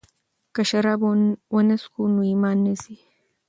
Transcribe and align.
که 0.55 0.61
شراب 0.69 1.01
ونه 1.55 1.75
څښو 1.81 2.03
نو 2.13 2.21
ایمان 2.31 2.57
نه 2.65 2.73
ځي. 2.81 2.95